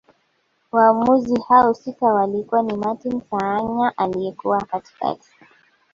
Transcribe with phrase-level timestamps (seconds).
[0.71, 5.29] Waamuzi hao sita walikuwa ni Martin Saanya aliyekuwa katikati